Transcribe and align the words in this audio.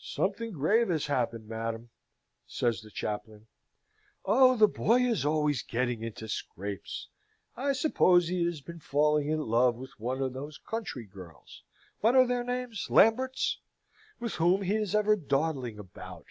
"Something 0.00 0.50
grave 0.50 0.88
has 0.88 1.06
happened, 1.06 1.46
madam," 1.46 1.90
says 2.48 2.82
the 2.82 2.90
chaplain. 2.90 3.46
"Oh! 4.24 4.56
The 4.56 4.66
boy 4.66 5.02
is 5.02 5.24
always 5.24 5.62
getting 5.62 6.02
into 6.02 6.26
scrapes! 6.28 7.06
I 7.56 7.72
suppose 7.74 8.26
he 8.26 8.44
has 8.46 8.60
been 8.60 8.80
falling 8.80 9.28
in 9.28 9.38
love 9.38 9.76
with 9.76 9.92
one 10.00 10.20
of 10.20 10.32
those 10.32 10.58
country 10.58 11.04
girls 11.06 11.62
what 12.00 12.16
are 12.16 12.26
their 12.26 12.42
names, 12.42 12.88
Lamberts? 12.90 13.60
with 14.18 14.32
whom 14.34 14.62
he 14.62 14.74
is 14.74 14.96
ever 14.96 15.14
dawdling 15.14 15.78
about. 15.78 16.26